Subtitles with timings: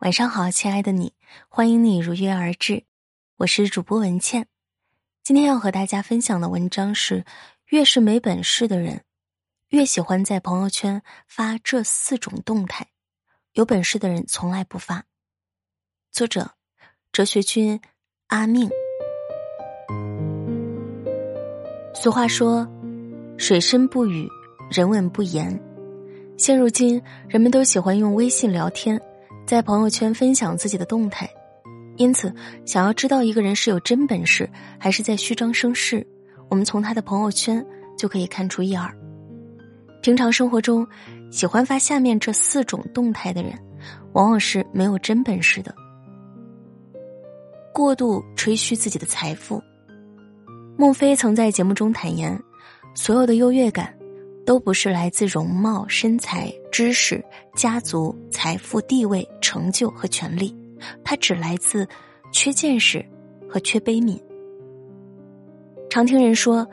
[0.00, 1.14] 晚上好，亲爱的你，
[1.48, 2.84] 欢迎你如约而至，
[3.38, 4.46] 我是主播文倩。
[5.22, 7.24] 今天要和大家分享的文章是：
[7.70, 9.04] 越是没本事的人，
[9.70, 12.88] 越喜欢在朋友圈发这四种动态，
[13.54, 15.02] 有本事的人从来不发。
[16.12, 16.50] 作者：
[17.10, 17.80] 哲学君
[18.26, 18.68] 阿命。
[21.94, 22.68] 俗话说
[23.38, 24.28] ：“水深不语，
[24.70, 25.58] 人稳不言。”
[26.36, 29.00] 现如今，人们都喜欢用微信聊天。
[29.46, 31.30] 在朋友圈分享自己的动态，
[31.96, 36.04] 因此想要知道一个人是有真本事还是在虚张声势，
[36.50, 37.64] 我们从他的朋友圈
[37.96, 38.92] 就可以看出一二。
[40.02, 40.84] 平常生活中，
[41.30, 43.52] 喜欢发下面这四种动态的人，
[44.14, 45.72] 往往是没有真本事的。
[47.72, 49.62] 过度吹嘘自己的财富，
[50.76, 52.36] 孟非曾在节目中坦言，
[52.96, 53.96] 所有的优越感。
[54.46, 57.22] 都不是来自容貌、身材、知识、
[57.56, 60.56] 家族、财富、地位、成就和权利，
[61.04, 61.86] 它只来自
[62.32, 63.04] 缺见识
[63.50, 64.18] 和缺悲悯。
[65.90, 66.66] 常听人说，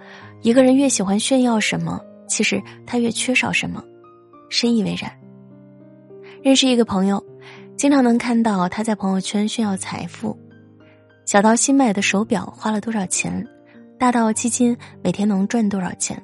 [0.43, 3.83] 一个人越喜欢炫耀什么，其实他越缺少什么，
[4.49, 5.11] 深以为然。
[6.43, 7.23] 认识一个朋友，
[7.75, 10.37] 经常能看到他在朋友圈炫耀财富，
[11.25, 13.47] 小到新买的手表花了多少钱，
[13.97, 16.21] 大到基金每天能赚多少钱。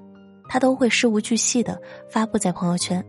[0.49, 3.01] 他都会事无巨细的发布在朋友圈。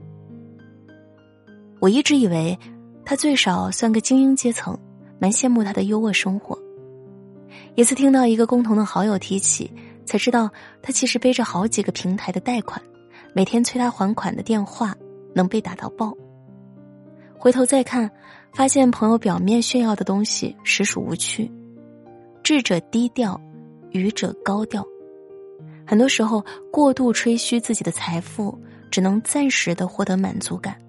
[1.80, 2.56] 我一直以为
[3.04, 4.78] 他最少算个精英阶层，
[5.18, 6.56] 蛮羡慕他的优渥生活。
[7.74, 9.72] 一次听到一个共同的好友提起，
[10.04, 10.50] 才知道
[10.82, 12.80] 他其实背着好几个平台的贷款，
[13.34, 14.94] 每天催他还款的电话
[15.34, 16.14] 能被打到爆。
[17.38, 18.10] 回头再看，
[18.52, 21.50] 发现朋友表面炫耀的东西实属无趣，
[22.42, 23.40] 智者低调，
[23.92, 24.86] 愚者高调。
[25.90, 28.56] 很多时候，过度吹嘘自己的财富，
[28.92, 30.80] 只能暂时的获得满足感，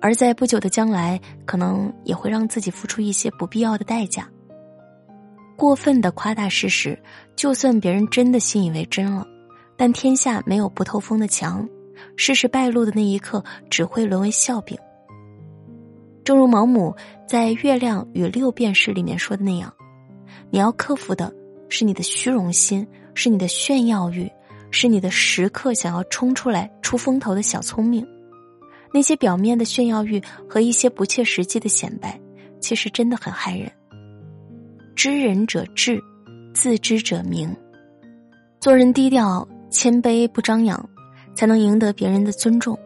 [0.00, 4.30] 而在不久的将来，可能也会让自己付出一些不必要的代价。
[5.56, 6.96] 过分的夸大事实，
[7.34, 9.26] 就算别人真的信以为真了，
[9.76, 11.68] 但天下没有不透风的墙，
[12.14, 14.78] 事实败露的那一刻，只会沦为笑柄。
[16.22, 16.94] 正如毛姆
[17.26, 19.74] 在《月亮与六便士》里面说的那样，
[20.48, 21.34] 你要克服的
[21.68, 22.86] 是你的虚荣心。
[23.14, 24.30] 是你的炫耀欲，
[24.70, 28.06] 是你的时刻想要冲出来出风头的小聪明。
[28.92, 32.20] 那些表面的炫耀欲和一些不切实际的显摆，
[32.60, 33.70] 其实真的很害人。
[34.94, 35.98] 知人者智，
[36.54, 37.54] 自知者明。
[38.60, 40.88] 做人低调、谦卑、不张扬，
[41.34, 42.78] 才能赢得别人的尊重。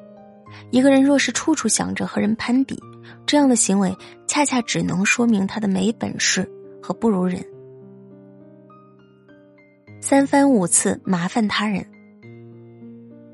[0.71, 2.81] 一个人若是处处想着和人攀比，
[3.27, 3.95] 这样的行为
[4.27, 6.49] 恰恰只能说明他的没本事
[6.81, 7.45] 和不如人。
[10.09, 11.85] 三番五次麻烦他人，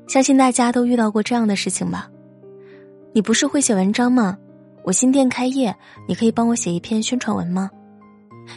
[0.07, 2.09] 相信大家都遇到过这样的事情吧？
[3.13, 4.35] 你不是会写文章吗？
[4.83, 5.75] 我新店开业，
[6.07, 7.69] 你可以帮我写一篇宣传文吗？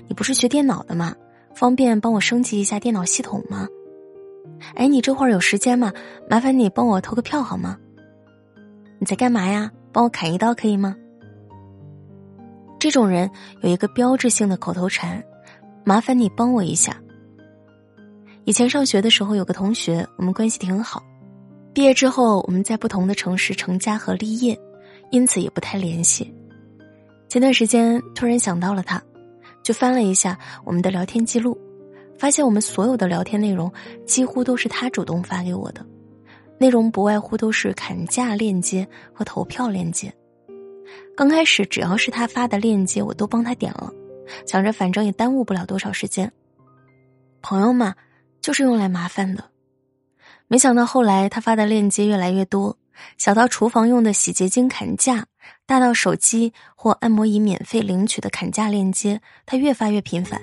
[0.09, 1.15] 你不是学电脑的吗？
[1.55, 3.69] 方便帮我升级一下电脑系统吗？
[4.77, 5.93] 哎，你这会儿有时间吗？
[6.27, 7.77] 麻烦你帮我投个票好吗？
[8.99, 9.71] 你在干嘛呀？
[9.93, 10.97] 帮我砍一刀可以吗？
[12.79, 15.23] 这种人有一个标志性的口头禅：
[15.85, 16.97] 麻烦你帮我一下。
[18.47, 21.03] 以前上学的时候，有个同学，我们关系挺好。
[21.75, 24.57] 毕业之后，我们在不同的城市成家和立业，
[25.11, 26.33] 因此也不太联系。
[27.29, 29.03] 前段时间突然想到了他，
[29.65, 31.59] 就翻了一下我们的聊天记录，
[32.17, 33.71] 发现我们所有的聊天内容
[34.07, 35.85] 几乎都是他主动发给我的，
[36.57, 40.15] 内容不外乎都是砍价链接和投票链接。
[41.17, 43.91] 刚开始只要是他发的链接，我都帮他点了，
[44.47, 46.31] 想着反正也耽误不了多少时间。
[47.43, 47.93] 朋友嘛。
[48.47, 49.43] 就是用来麻烦的，
[50.47, 52.77] 没想到后来他发的链接越来越多，
[53.19, 55.27] 小到厨房用的洗洁精砍价，
[55.67, 60.41] 大到手机或按摩仪免费领取的砍价链接，他越发越频繁。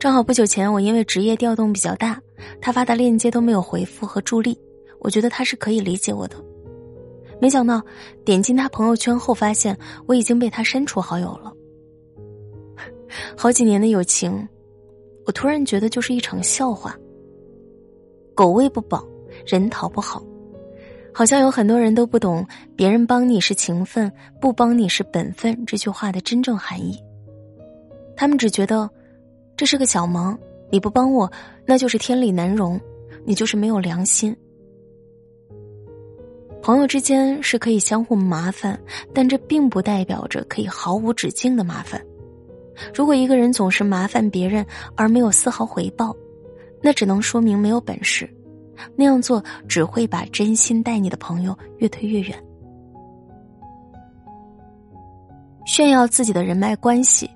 [0.00, 2.18] 正好不久前我因为职业调动比较大，
[2.62, 4.58] 他发的链接都没有回复和助力，
[5.00, 6.42] 我觉得他是可以理解我的。
[7.38, 7.82] 没想到
[8.24, 11.52] 点进他朋友圈后，发现我已经被他删除好友了。
[13.36, 14.48] 好几年的友情。
[15.26, 16.96] 我突然觉得就是一场笑话。
[18.34, 19.04] 狗喂不饱，
[19.46, 20.22] 人讨不好，
[21.12, 22.46] 好像有很多人都不懂
[22.76, 27.02] “别人帮你是情分，不帮你是本分”这句话的真正含义。
[28.14, 28.88] 他们只觉得
[29.56, 30.38] 这是个小忙，
[30.70, 31.30] 你不帮我，
[31.64, 32.80] 那就是天理难容，
[33.24, 34.36] 你就是没有良心。
[36.62, 38.78] 朋友之间是可以相互麻烦，
[39.14, 42.04] 但这并不代表着可以毫无止境的麻烦。
[42.94, 44.64] 如果一个人总是麻烦别人
[44.94, 46.14] 而没有丝毫回报，
[46.82, 48.28] 那只能说明没有本事。
[48.94, 52.36] 那样做只会把真心待你的朋友越推越远。
[55.66, 57.28] 炫耀自己的人脉关系。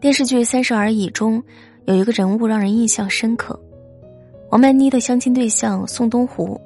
[0.00, 1.42] 电视剧《三十而已》中
[1.86, 3.58] 有一个人物让人印象深刻，
[4.50, 6.60] 王曼妮的相亲对象宋东湖。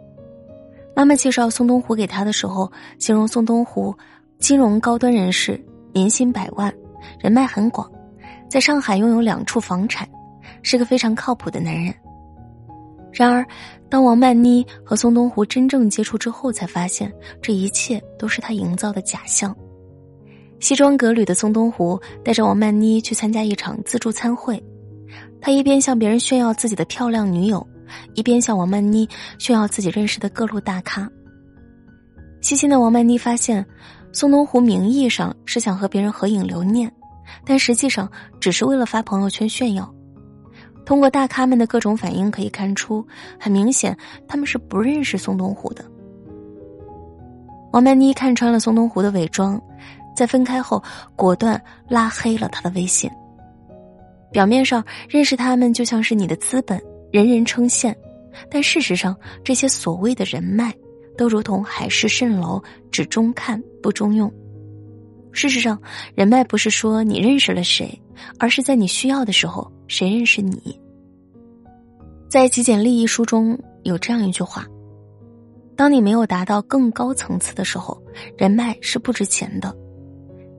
[0.97, 2.69] 妈妈介绍宋东湖给他的时候，
[2.99, 3.95] 形容宋东湖
[4.41, 5.63] 金融高端人士，
[5.93, 6.75] 年薪百万，
[7.19, 7.91] 人脉很广，
[8.49, 10.09] 在上海拥有两处房产，
[10.63, 11.95] 是个非常靠谱的男人。
[13.13, 13.45] 然而，
[13.89, 19.57] 当王曼妮和宋东湖真正接触之后，才发现这一切都是他营造的假象。
[20.61, 24.63] 西装革履的宋东湖带着王曼妮去参加一场自助餐会，
[25.41, 27.67] 他一边向别人炫耀自己的漂亮女友。
[28.13, 29.09] 一边向王曼妮
[29.39, 31.11] 炫耀自己认识的各路大咖。
[32.43, 33.65] 细心的王曼妮发现，
[34.13, 36.91] 宋东湖名义上是想和别人合影留念，
[37.45, 38.11] 但实际上
[38.41, 39.93] 只是为了发朋友圈炫耀。
[40.85, 43.07] 通过大咖们的各种反应可以看出，
[43.39, 43.97] 很明显
[44.27, 45.85] 他们是不认识宋东湖的。
[47.73, 49.61] 王曼妮看穿了宋东湖的伪装，
[50.17, 50.83] 在分开后
[51.15, 53.11] 果断拉黑了他的微信。
[54.33, 56.81] 表面上认识他们就像是你的资本。
[57.11, 57.95] 人人称羡，
[58.51, 60.71] 但事实上，这些所谓的人脉，
[61.19, 64.33] 都如同海市蜃楼，只中看不中用。
[65.33, 65.79] 事实上，
[66.15, 68.01] 人脉不是说你认识了谁，
[68.39, 70.81] 而是在你需要的时候，谁认识你。
[72.31, 74.65] 在《极简利益》书中有这样一句话：
[75.77, 78.01] 当你没有达到更高层次的时候，
[78.37, 79.75] 人脉是不值钱的。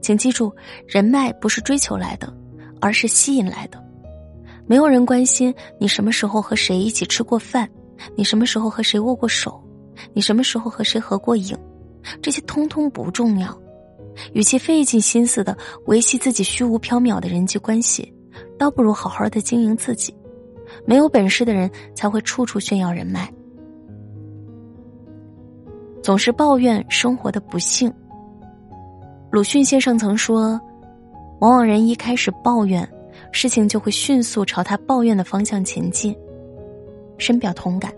[0.02, 0.54] 请记住，
[0.88, 2.34] 人脉不是追求来的，
[2.82, 3.82] 而是吸引来的。
[4.68, 7.70] 没有人关心你什么时候和谁一起吃过饭，
[8.16, 9.62] 你什么时候和谁握过手，
[10.14, 11.58] 你什么时候和谁合过影，
[12.22, 13.58] 这些通通不重要。
[14.34, 18.14] 与其费尽心思的维系自己虚无缥缈的人际关系，
[18.58, 20.14] 倒不如好好的经营自己。
[20.86, 23.32] 没有本事的人才会处处炫耀人脉，
[26.04, 27.92] 总是抱怨生活的不幸。
[29.32, 30.60] 鲁迅先生曾说
[31.42, 32.88] ：“往往人一开始抱怨。”
[33.32, 36.16] 事情就会迅速朝他抱怨的方向前进，
[37.18, 37.94] 深表同感。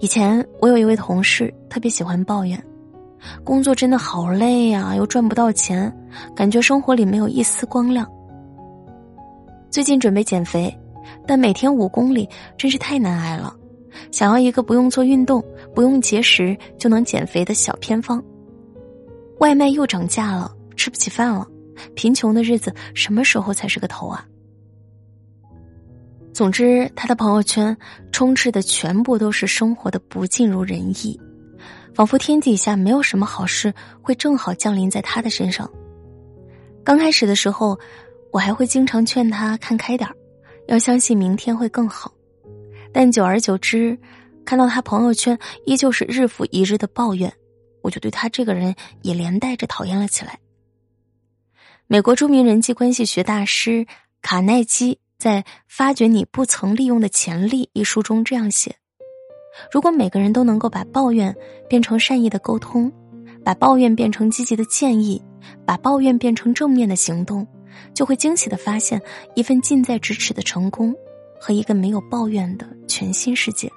[0.00, 2.62] 以前我有一位同事特别喜欢抱怨，
[3.44, 5.94] 工作真的好累呀，又赚不到钱，
[6.34, 8.10] 感觉生活里没有一丝光亮。
[9.70, 10.74] 最近准备减肥，
[11.26, 12.26] 但每天五公里
[12.56, 13.54] 真是太难挨了，
[14.10, 15.44] 想要一个不用做运动、
[15.74, 18.22] 不用节食就能减肥的小偏方。
[19.40, 21.46] 外卖又涨价了，吃不起饭了。
[21.94, 24.26] 贫穷的日子什么时候才是个头啊？
[26.32, 27.76] 总之，他的朋友圈
[28.12, 31.20] 充斥的全部都是生活的不尽如人意，
[31.94, 35.70] 仿佛天底下没有什么好事会正好降临在他的身上。
[36.84, 37.78] 刚开始的时候，
[38.32, 40.14] 我还会经常劝他看开点儿，
[40.68, 42.12] 要相信明天会更好。
[42.92, 43.98] 但久而久之，
[44.44, 47.30] 看到他朋友圈依旧是日复一日的抱怨，
[47.82, 50.38] 我就对他这个人也连带着讨厌了起来。
[51.86, 53.84] 美国著名人际关系学大师
[54.22, 58.74] 卡耐基在《发掘你不曾利用的潜力》一书中这样写：
[59.70, 61.36] 如果每个人都能够把抱怨
[61.68, 62.90] 变成善意的沟通，
[63.44, 65.22] 把抱怨变成积极的建议，
[65.66, 67.46] 把抱怨变成正面的行动，
[67.92, 68.98] 就会惊喜的发现
[69.34, 70.94] 一份近在咫尺的成功
[71.38, 73.70] 和一个没有抱怨的全新世界。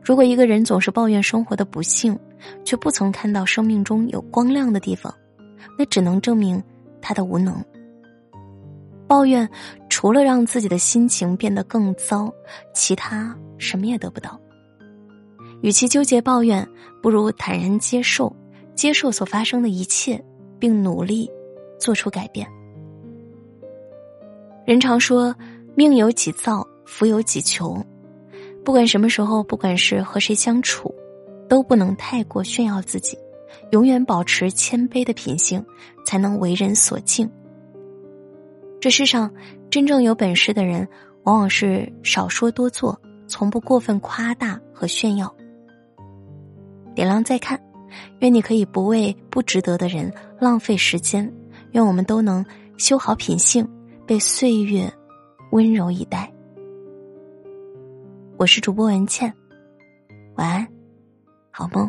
[0.00, 2.16] 如果一个人总是抱怨生活的不幸，
[2.64, 5.12] 却不曾看到生命中有光亮的地方，
[5.76, 6.62] 那只能证明
[7.00, 7.60] 他的无能。
[9.12, 9.46] 抱怨
[9.90, 12.32] 除了让自己的心情变得更糟，
[12.72, 14.40] 其他什么也得不到。
[15.60, 16.66] 与其纠结抱怨，
[17.02, 18.34] 不如坦然接受，
[18.74, 20.18] 接受所发生的一切，
[20.58, 21.30] 并努力
[21.78, 22.48] 做出改变。
[24.64, 25.36] 人常说，
[25.74, 27.84] 命由己造，福由己求。
[28.64, 30.90] 不管什么时候，不管是和谁相处，
[31.50, 33.18] 都不能太过炫耀自己。
[33.72, 35.62] 永远保持谦卑的品性，
[36.06, 37.30] 才能为人所敬。
[38.82, 39.32] 这世上
[39.70, 40.88] 真正有本事的人，
[41.22, 45.32] 往往是少说多做，从不过分夸大和炫耀。
[46.92, 47.62] 点亮再看，
[48.18, 51.32] 愿你可以不为不值得的人浪费时间。
[51.70, 52.44] 愿我们都能
[52.76, 53.64] 修好品性，
[54.04, 54.92] 被岁月
[55.52, 56.28] 温柔以待。
[58.36, 59.32] 我是主播文倩，
[60.34, 60.66] 晚安，
[61.52, 61.88] 好梦。